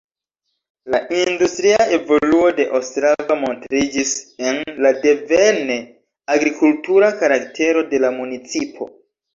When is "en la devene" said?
4.49-5.81